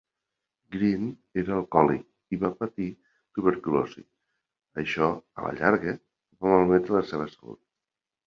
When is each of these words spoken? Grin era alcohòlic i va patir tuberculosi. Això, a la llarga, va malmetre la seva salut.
Grin 0.75 1.03
era 1.41 1.51
alcohòlic 1.57 2.33
i 2.37 2.39
va 2.43 2.49
patir 2.63 2.87
tuberculosi. 3.39 4.03
Això, 4.85 5.11
a 5.41 5.45
la 5.49 5.53
llarga, 5.61 5.93
va 6.45 6.55
malmetre 6.55 6.97
la 6.97 7.05
seva 7.13 7.29
salut. 7.35 7.63